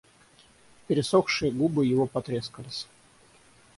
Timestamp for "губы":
1.51-1.85